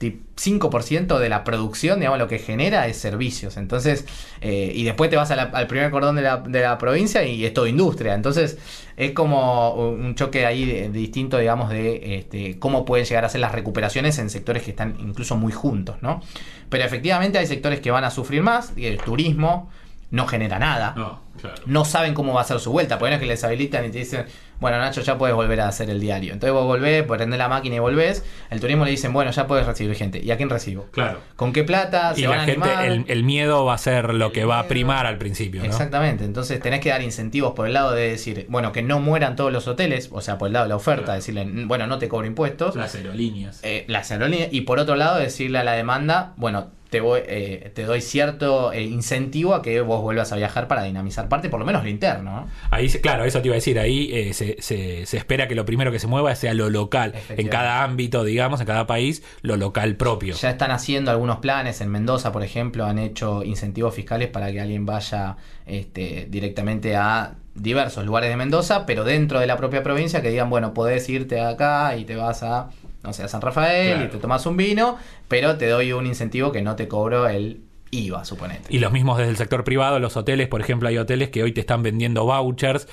[0.00, 3.56] 75% de la producción, digamos, lo que genera es servicios.
[3.56, 4.04] Entonces,
[4.40, 7.24] eh, y después te vas a la- al primer cordón de la, de la provincia
[7.24, 8.14] y es todo industria.
[8.14, 8.58] Entonces,
[8.96, 13.28] es como un choque ahí de- de distinto, digamos, de este, cómo pueden llegar a
[13.28, 16.22] ser las recuperaciones en sectores que están incluso muy juntos, ¿no?
[16.68, 19.70] Pero efectivamente hay sectores que van a sufrir más, y el turismo
[20.10, 21.56] no genera nada No, claro.
[21.66, 22.98] no saben cómo va a ser su vuelta.
[22.98, 24.24] Porque no es que les habilitan y te dicen,
[24.60, 26.32] bueno, Nacho, ya puedes volver a hacer el diario.
[26.32, 28.24] Entonces vos volvés, prendés la máquina y volvés.
[28.48, 30.20] El turismo le dicen, bueno, ya puedes recibir gente.
[30.22, 30.86] ¿Y a quién recibo?
[30.92, 31.18] Claro.
[31.34, 32.12] ¿Con qué plata?
[32.16, 34.44] Y ¿Se van la a gente, el, el miedo va a ser lo El que
[34.44, 34.68] va a miedo.
[34.68, 35.66] primar al principio, ¿no?
[35.66, 39.34] Exactamente, entonces tenés que dar incentivos por el lado de decir, bueno, que no mueran
[39.36, 41.16] todos los hoteles, o sea, por el lado de la oferta, Claro.
[41.18, 43.60] decirle, bueno, no te cobro impuestos, Las aerolíneas.
[43.64, 47.70] eh, las aerolíneas, y por otro lado decirle a la demanda, bueno, te, voy, eh,
[47.74, 51.60] te doy cierto eh, incentivo a que vos vuelvas a viajar para dinamizar parte, por
[51.60, 52.46] lo menos lo interno, ¿no?
[52.70, 55.64] Ahí, claro, eso te iba a decir, ahí eh, se, se- se espera que lo
[55.66, 59.56] primero que se mueva sea lo local, en cada ámbito, digamos, en cada país, lo
[59.56, 60.34] local propio.
[60.34, 61.80] Ya están haciendo algunos planes.
[61.80, 67.34] En Mendoza, por ejemplo, han hecho incentivos fiscales para que alguien vaya este, directamente a
[67.54, 71.40] diversos lugares de Mendoza, pero dentro de la propia provincia que digan, bueno, podés irte
[71.40, 72.68] acá y te vas a,
[73.06, 74.04] no sé, a San Rafael Claro.
[74.04, 77.60] y te tomas un vino, pero te doy un incentivo que no te cobro el
[77.90, 78.64] IVA, suponete.
[78.68, 81.52] Y los mismos desde el sector privado, los hoteles, por ejemplo, hay hoteles que hoy
[81.52, 82.88] te están vendiendo vouchers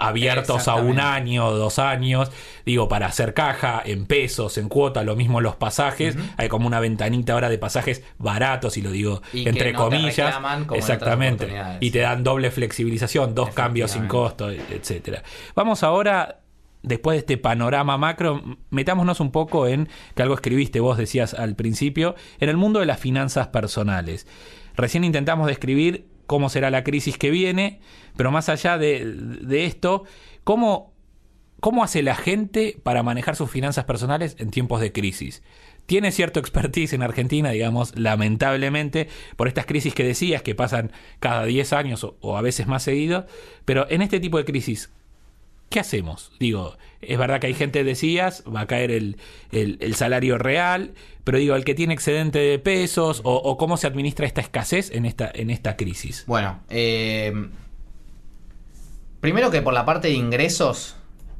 [0.00, 2.32] abiertos a un año, dos años,
[2.64, 6.80] digo, para hacer caja en pesos, en cuota, lo mismo los pasajes, hay como una
[6.80, 11.90] ventanita ahora de pasajes baratos, y lo digo Y entre no comillas, en exactamente, y
[11.90, 15.22] te dan doble flexibilización, dos cambios sin costo, etcétera.
[15.54, 16.39] Vamos ahora
[16.82, 21.56] después de este panorama macro, metámonos un poco en que algo escribiste, vos decías al
[21.56, 24.26] principio, en el mundo de las finanzas personales.
[24.76, 27.80] Recién intentamos describir cómo será la crisis que viene,
[28.16, 30.04] pero más allá de, de esto,
[30.44, 30.94] ¿cómo,
[31.60, 35.42] ¿cómo hace la gente para manejar sus finanzas personales en tiempos de crisis?
[35.86, 41.44] Tiene cierto expertise en Argentina, digamos, lamentablemente, por estas crisis que decías, que pasan cada
[41.44, 43.26] 10 años o, o a veces más seguido,
[43.64, 44.92] pero en este tipo de crisis,
[45.70, 46.32] ¿qué hacemos?
[46.38, 49.16] Digo, es verdad que hay gente, decías, va a caer el,
[49.52, 50.92] el- el salario real,
[51.24, 54.90] pero digo, el que tiene excedente de pesos, o, o cómo se administra esta escasez
[54.90, 56.24] en esta, en esta crisis.
[56.26, 57.32] Bueno, eh,
[59.20, 60.96] primero que por la parte de ingresos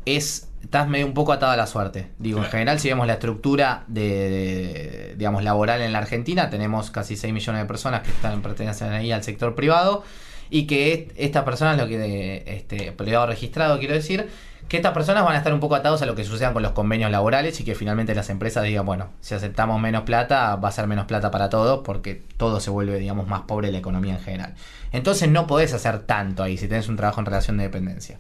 [0.07, 2.11] es estás medio un poco atado a la suerte.
[2.19, 6.91] Digo, en general si vemos la estructura de, de, digamos laboral en la Argentina, tenemos
[6.91, 10.05] casi 6 millones de personas que están pertenecen ahí al sector privado
[10.51, 14.29] y que estas personas, lo que este privado registrado quiero decir,
[14.69, 16.73] que estas personas van a estar un poco atados a lo que sucedan con los
[16.73, 20.73] convenios laborales y que finalmente las empresas digan, bueno, si aceptamos menos plata, va a
[20.73, 24.21] ser menos plata para todos porque todo se vuelve, digamos, más pobre la economía en
[24.21, 24.55] general.
[24.93, 28.19] Entonces no podés hacer tanto ahí si tenés un trabajo en relación de dependencia.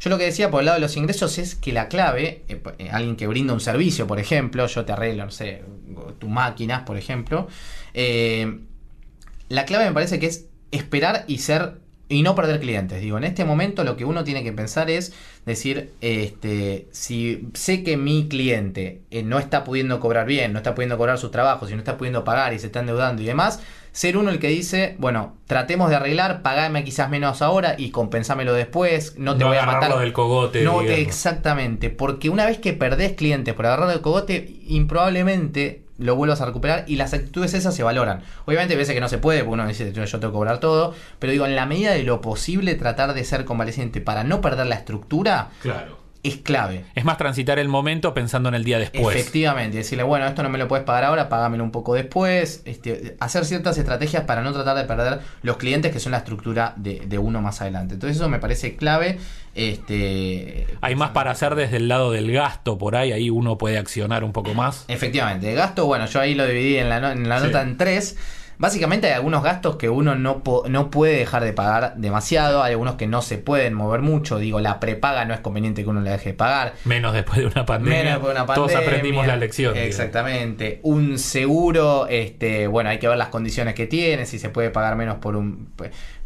[0.00, 2.62] Yo lo que decía por el lado de los ingresos es que la clave, eh,
[2.78, 5.62] eh, alguien que brinda un servicio, por ejemplo, yo te arreglo, no sé,
[6.18, 7.48] tu máquinas, por ejemplo,
[7.92, 8.60] eh,
[9.48, 11.80] la clave me parece que es esperar y ser
[12.10, 13.00] y no perder clientes.
[13.00, 15.14] Digo, en este momento lo que uno tiene que pensar es
[15.46, 20.74] decir, este, si sé que mi cliente eh, no está pudiendo cobrar bien, no está
[20.74, 23.62] pudiendo cobrar sus trabajos, si no está pudiendo pagar y se está endeudando y demás,
[23.92, 28.54] ser uno el que dice, bueno, tratemos de arreglar, pagame quizás menos ahora y compensámelo
[28.54, 29.96] después, no te voy a matar.
[29.96, 30.62] del cogote.
[30.62, 36.40] No, exactamente, porque una vez que perdés clientes por agarrar del cogote, improbablemente lo vuelvas
[36.40, 38.22] a recuperar y las actitudes esas se valoran.
[38.46, 40.94] Obviamente, a veces que no se puede, porque uno dice yo, tengo que cobrar todo,
[41.18, 44.66] pero digo, en la medida de lo posible, tratar de ser convaleciente para no perder
[44.66, 45.50] la estructura.
[45.62, 46.84] Claro es clave.
[46.94, 49.16] Es más transitar el momento pensando en el día después.
[49.16, 52.62] Efectivamente, decirle, bueno, esto no me lo puedes pagar ahora, págamelo un poco después.
[52.64, 56.74] Este, hacer ciertas estrategias para no tratar de perder los clientes que son la estructura
[56.76, 57.94] de, uno más adelante.
[57.94, 59.18] Entonces eso me parece clave.
[59.54, 63.78] Este, Hay más para hacer desde el lado del gasto por ahí, ahí uno puede
[63.78, 64.84] accionar un poco más.
[64.88, 68.16] Efectivamente, el gasto, bueno, yo ahí lo dividí en la, en la nota en tres.
[68.60, 72.96] Básicamente hay algunos gastos que uno no, no puede dejar de pagar demasiado, hay algunos
[72.96, 76.10] que no se pueden mover mucho, digo, la prepaga no es conveniente que uno la
[76.10, 76.74] deje de pagar.
[76.84, 77.98] Menos después de una pandemia.
[77.98, 78.74] Menos después de una pandemia.
[78.74, 79.74] Todos aprendimos la lección.
[79.78, 80.80] Exactamente.
[80.82, 84.94] Un seguro, este, bueno, hay que ver las condiciones que tiene, si se puede pagar
[84.94, 85.70] menos por un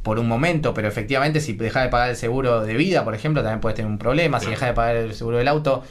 [0.03, 3.43] por un momento, pero efectivamente si dejas de pagar el seguro de vida, por ejemplo,
[3.43, 5.85] también puedes tener un problema, si dejas de pagar el seguro del auto,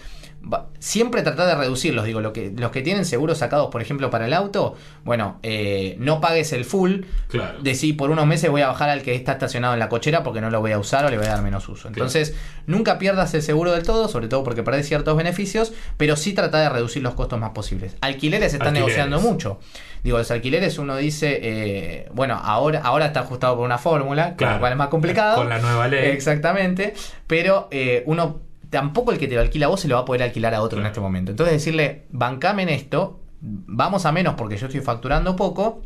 [0.79, 2.05] siempre tratar de reducirlos.
[2.05, 5.95] Digo, lo que, los que tienen seguros sacados, por ejemplo, para el auto, bueno, eh,
[5.99, 7.01] no pagues el full.
[7.29, 7.61] Claro.
[7.61, 10.41] Decir, por unos meses voy a bajar al que está estacionado en la cochera porque
[10.41, 11.87] no lo voy a usar o le voy a dar menos uso.
[11.87, 12.35] Entonces,
[12.67, 16.59] nunca pierdas el seguro del todo, sobre todo porque perdés ciertos beneficios, pero sí trata
[16.59, 17.95] de reducir los costos más posibles.
[18.01, 19.59] Alquileres se están negociando mucho.
[20.03, 24.59] Digo, los alquileres uno dice, eh, bueno, ahora, ahora está ajustado por una fórmula, claro.
[24.59, 25.37] cual es más complicado.
[25.37, 26.11] Con la nueva ley.
[26.11, 26.93] Exactamente.
[27.27, 28.41] Pero eh, uno
[28.73, 30.61] tampoco el que te lo alquila a vos se lo va a poder alquilar a
[30.61, 31.31] otro en este momento.
[31.31, 35.83] Entonces decirle, bancame en esto, vamos a menos porque yo estoy facturando poco.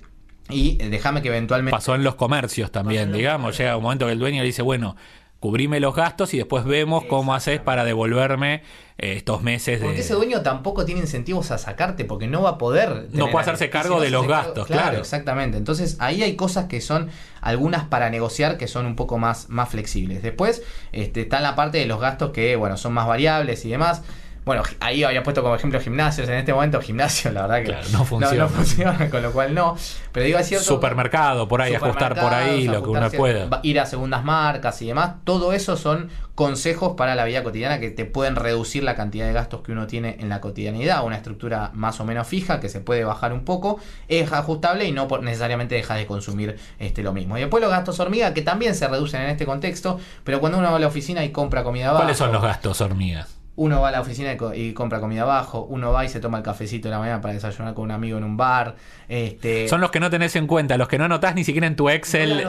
[0.50, 1.76] Y eh, déjame que eventualmente.
[1.76, 3.58] Pasó en los comercios también, digamos.
[3.58, 4.96] Llega un momento que el dueño dice, bueno,
[5.42, 8.64] cubrime los gastos y después vemos cómo haces para devolverme
[8.98, 9.86] eh, estos meses de...
[9.86, 13.08] Porque ese dueño tampoco tiene incentivos a sacarte porque no va a poder...
[13.12, 15.58] No puede hacerse cargo de los gastos, claro, Exactamente.
[15.58, 17.10] Entonces ahí hay cosas que son
[17.42, 20.24] algunas para negociar que son un poco más, más flexibles.
[20.24, 24.02] Después este, está la parte de los gastos que, bueno, son más variables y demás.
[24.48, 26.30] Bueno, ahí había puesto como ejemplo gimnasios.
[26.30, 28.48] En este momento, gimnasio, la verdad que no, funciona.
[28.48, 29.10] funciona.
[29.10, 29.76] con lo cual no.
[30.14, 30.66] Pero digo, es cierto.
[30.66, 33.60] Supermercado, por ahí, ajustar por ahí lo que uno pueda.
[33.62, 35.16] Ir a segundas marcas y demás.
[35.26, 39.34] Todo eso son consejos para la vida cotidiana que te pueden reducir la cantidad de
[39.34, 41.04] gastos que uno tiene en la cotidianidad.
[41.04, 43.80] Una estructura más o menos fija que se puede bajar un poco.
[44.08, 47.38] Es ajustable y no necesariamente deja de consumir este, lo mismo.
[47.38, 50.00] Y después los gastos hormiga, que también se reducen en este contexto.
[50.24, 52.04] Pero cuando uno va a la oficina y compra comida abajo.
[52.04, 53.37] ¿Cuáles son los gastos hormigas?
[53.58, 56.44] Uno va a la oficina y, compra comida abajo, uno va y se toma el
[56.44, 58.76] cafecito de la mañana para desayunar con un amigo en un bar.
[59.10, 61.76] Este, Son los que no tenés en cuenta, los que no anotás ni siquiera en
[61.76, 62.46] tu Excel.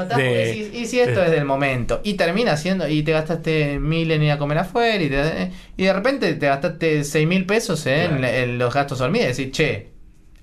[0.73, 2.01] y si esto es del momento.
[2.05, 5.07] Y termina siendo, y te gastaste mil en ir a comer afuera, y,
[5.77, 9.39] y de repente te gastaste seis mil pesos en, los gastos hormigas.
[9.39, 9.98] Y decís, che,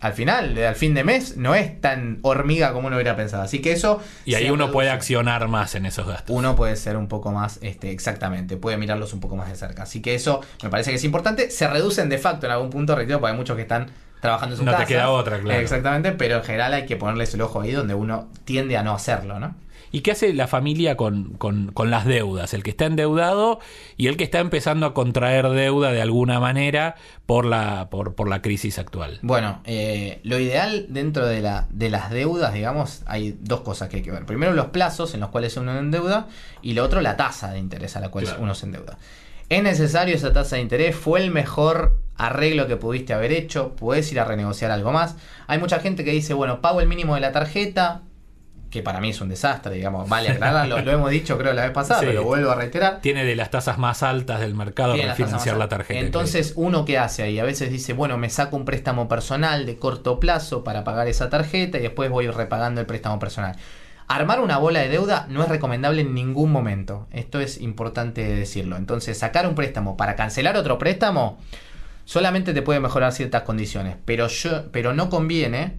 [0.05, 3.41] al final, al fin de mes, no es tan hormiga como uno hubiera pensado.
[3.41, 3.99] Así que eso.
[4.23, 6.35] Y ahí uno puede accionar más en esos gastos.
[6.35, 9.83] Uno puede ser un poco más, este, exactamente, puede mirarlos un poco más de cerca.
[9.83, 11.49] Así que eso me parece que es importante.
[11.49, 13.87] Se reducen de facto en algún punto, reitero, porque hay muchos que están
[14.21, 14.79] trabajando en su casa.
[14.79, 15.59] No te queda otra, claro.
[15.59, 18.93] Exactamente, pero en general hay que ponerles el ojo ahí donde uno tiende a no
[18.93, 19.55] hacerlo, ¿no?
[19.95, 21.37] ¿Y qué hace la familia con,
[21.85, 22.53] las deudas?
[22.53, 23.59] El que está endeudado
[23.95, 28.27] y el que está empezando a contraer deuda de alguna manera por la, por, por
[28.27, 29.19] la crisis actual.
[29.21, 33.95] Bueno, eh, lo ideal dentro de, la, de las deudas, digamos, hay dos cosas que
[33.95, 34.25] hay que ver.
[34.25, 36.27] Primero los plazos en los cuales uno endeuda
[36.61, 38.97] y lo otro la tasa de interés a la cual uno se endeuda.
[39.49, 40.95] ¿Es necesario esa tasa de interés?
[40.95, 43.75] ¿Fue el mejor arreglo que pudiste haber hecho?
[43.75, 45.15] ¿Puedes ir a renegociar algo más?
[45.47, 48.01] Hay mucha gente que dice, bueno, pago el mínimo de la tarjeta,
[48.71, 51.71] que para mí es un desastre, digamos, vale aclararlo, lo hemos dicho creo la vez
[51.71, 53.01] pasada, pero lo vuelvo a reiterar.
[53.01, 55.99] Tiene de las tasas más altas del mercado para financiar la tarjeta.
[55.99, 59.77] Entonces, uno qué hace ahí, a veces dice, bueno, me saco un préstamo personal de
[59.77, 63.55] corto plazo para pagar esa tarjeta y después voy repagando el préstamo personal.
[64.07, 67.07] Armar una bola de deuda no es recomendable en ningún momento.
[67.11, 68.77] Esto es importante decirlo.
[68.77, 71.39] Entonces, sacar un préstamo para cancelar otro préstamo
[72.05, 75.73] solamente te puede mejorar ciertas condiciones, pero yo pero no conviene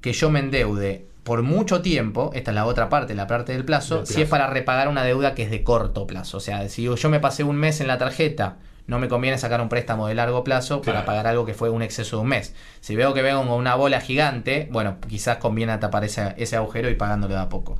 [0.00, 3.64] que yo me endeude por mucho tiempo, esta es la otra parte, la parte del
[3.64, 4.24] plazo, Del si plazo.
[4.24, 6.38] es para repagar una deuda que es de corto plazo.
[6.38, 8.56] O sea, si yo me pasé un mes en la tarjeta,
[8.88, 11.82] no me conviene sacar un préstamo de largo plazo para pagar algo que fue un
[11.82, 12.54] exceso de un mes.
[12.80, 16.88] Si veo que vengo con una bola gigante, bueno, quizás conviene tapar ese, ese agujero
[16.88, 17.78] y pagándolo de a poco.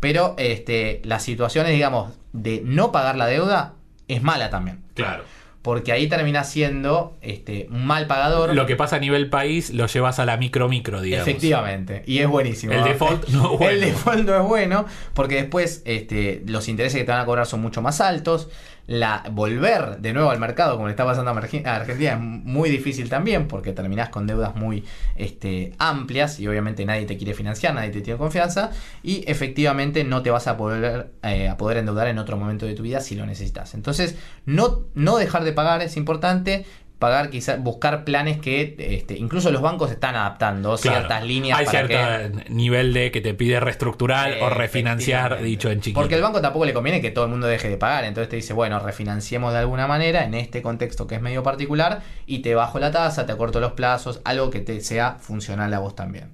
[0.00, 3.74] Pero este, las situaciones, digamos, de no pagar la deuda
[4.06, 4.82] es mala también.
[4.94, 5.24] Claro.
[5.62, 8.54] Porque ahí termina siendo este, un mal pagador.
[8.54, 11.28] Lo que pasa a nivel país lo llevas a la micro micro, digamos.
[11.28, 12.72] Efectivamente, y es buenísimo.
[12.72, 13.72] El default no es bueno.
[13.72, 17.46] El default no es bueno, porque después este, los intereses que te van a cobrar
[17.46, 18.48] son mucho más altos.
[18.90, 23.08] La, volver de nuevo al mercado, como le está pasando a Argentina, es muy difícil
[23.08, 27.90] también, porque terminás con deudas muy este, amplias y obviamente nadie te quiere financiar, nadie
[27.90, 28.72] te tiene confianza,
[29.04, 32.74] y efectivamente no te vas a poder, eh, a poder endeudar en otro momento de
[32.74, 33.74] tu vida si lo necesitas.
[33.74, 36.66] Entonces, no, no dejar de pagar es importante.
[37.00, 40.98] Pagar, quizás buscar planes que este, incluso los bancos están adaptando Claro.
[40.98, 45.70] ciertas líneas Hay para cierto que nivel de que te pide reestructurar o refinanciar, dicho
[45.70, 45.98] en chiquito.
[45.98, 48.04] Porque al banco tampoco le conviene que todo el mundo deje de pagar.
[48.04, 52.02] Entonces te dice, bueno, refinanciemos de alguna manera en este contexto que es medio particular
[52.26, 55.78] y te bajo la tasa, te acorto los plazos, algo que te sea funcional a
[55.78, 56.30] vos también.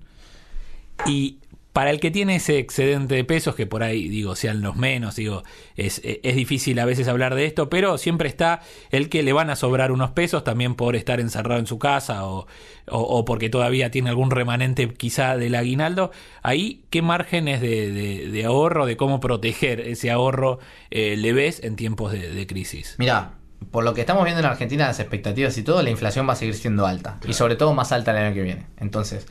[1.07, 1.39] Y
[1.77, 5.17] para el que tiene ese excedente de pesos, que por ahí, digo, sean los menos,
[5.17, 5.43] digo,
[5.77, 9.51] es, es difícil a veces hablar de esto, pero siempre está el que le van
[9.51, 12.47] a sobrar unos pesos también por estar encerrado en su casa o,
[12.89, 16.13] o, o porque todavía tiene algún remanente quizá del aguinaldo.
[16.43, 20.61] Ahí, ¿qué márgenes de, de, de ahorro, de cómo proteger ese ahorro
[20.91, 22.95] eh, le ves en tiempos de, de crisis?
[22.97, 23.33] Mira,
[23.71, 26.37] por lo que estamos viendo en Argentina, las expectativas y todo, la inflación va a
[26.37, 27.19] seguir siendo alta.
[27.29, 28.67] Y sobre todo más alta el año que viene.
[28.79, 29.27] Entonces,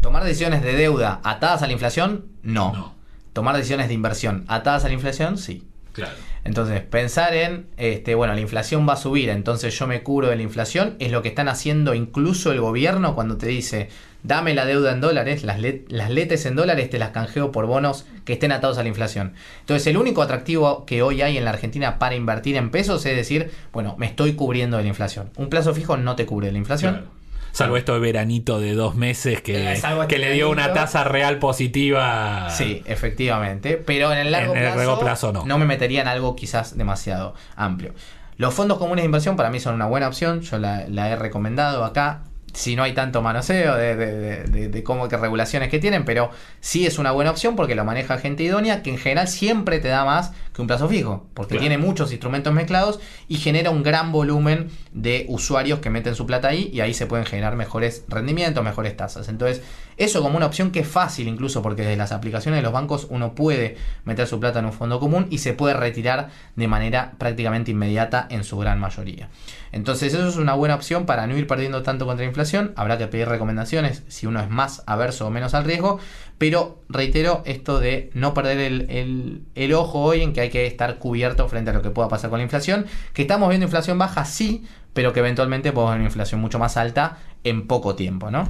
[0.00, 2.72] tomar decisiones de deuda atadas a la inflación, no.
[2.72, 2.94] No.
[3.32, 5.64] Tomar decisiones de inversión atadas a la inflación, sí.
[5.92, 6.12] Claro.
[6.44, 10.36] Entonces, pensar en, este, bueno, la inflación va a subir, entonces yo me cubro de
[10.36, 13.88] la inflación, es lo que están haciendo incluso el gobierno cuando te dice,
[14.22, 17.66] dame la deuda en dólares, las, let- las letes en dólares te las canjeo por
[17.66, 19.34] bonos que estén atados a la inflación.
[19.60, 23.16] Entonces, el único atractivo que hoy hay en la Argentina para invertir en pesos es
[23.16, 25.30] decir, bueno, me estoy cubriendo de la inflación.
[25.36, 26.94] Un plazo fijo no te cubre de la inflación.
[26.94, 27.10] Claro.
[27.52, 31.38] Salvo esto de veranito de dos meses que, Eh, que le dio una tasa real
[31.38, 32.48] positiva.
[32.50, 33.76] Sí, efectivamente.
[33.84, 35.58] Pero en el largo En el plazo, largo plazo no.
[35.58, 37.94] me metería en algo quizás demasiado amplio.
[38.36, 40.42] Los fondos comunes de inversión para mí son una buena opción.
[40.42, 42.22] Yo la, la he recomendado acá.
[42.54, 46.04] Si no hay tanto manoseo de, de, de- de- de cómo que regulaciones que tienen,
[46.04, 46.30] pero
[46.60, 49.88] sí es una buena opción porque lo maneja gente idónea que en general siempre te
[49.88, 51.60] da más que un plazo fijo, porque Claro.
[51.60, 56.48] tiene muchos instrumentos mezclados y genera un gran volumen de usuarios que meten su plata
[56.48, 59.28] ahí y ahí se pueden generar mejores rendimientos, mejores tasas.
[59.28, 59.62] Entonces,
[59.98, 63.06] eso como una opción que es fácil incluso porque desde las aplicaciones de los bancos
[63.10, 67.12] uno puede meter su plata en un fondo común y se puede retirar de manera
[67.18, 69.28] prácticamente inmediata en su gran mayoría.
[69.72, 72.72] Entonces eso es una buena opción para no ir perdiendo tanto contra la inflación.
[72.76, 75.98] Habrá que pedir recomendaciones si uno es más averso o menos al riesgo.
[76.38, 80.66] Pero reitero esto de no perder el, el- el ojo hoy en que hay que
[80.66, 82.86] estar cubierto frente a lo que pueda pasar con la inflación.
[83.12, 86.76] Que estamos viendo inflación baja, sí, pero que eventualmente podemos ver una inflación mucho más
[86.76, 88.48] alta en poco tiempo, ¿no?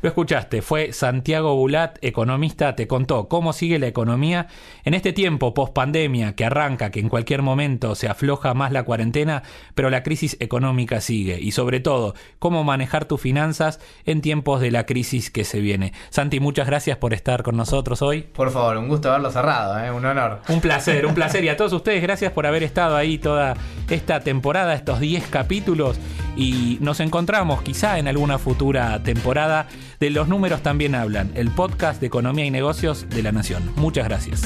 [0.00, 4.46] Lo escuchaste, fue Santiago Bulat, economista, te contó cómo sigue la economía
[4.84, 8.84] en este tiempo post pandemia que arranca, que en cualquier momento se afloja más la
[8.84, 9.42] cuarentena,
[9.74, 14.70] pero la crisis económica sigue y sobre todo cómo manejar tus finanzas en tiempos de
[14.70, 15.92] la crisis que se viene.
[16.10, 18.22] Santi, muchas gracias por estar con nosotros hoy.
[18.22, 19.90] Por favor, un gusto haberlo cerrado, ¿eh?
[19.90, 20.42] un honor.
[20.48, 21.42] Un placer, un placer.
[21.42, 23.56] Y a todos ustedes, gracias por haber estado ahí toda
[23.90, 25.98] esta temporada, estos 10 capítulos.
[26.36, 29.66] Y nos encontramos quizá en alguna futura temporada
[30.00, 33.62] de Los Números también hablan, el podcast de economía y negocios de la Nación.
[33.76, 34.42] Muchas gracias.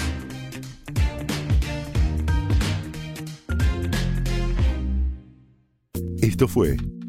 [6.21, 6.77] Esto fue